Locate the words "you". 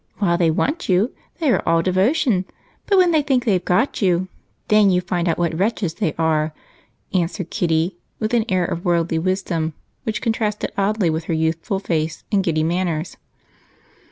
0.89-1.13, 4.01-4.29, 4.89-4.99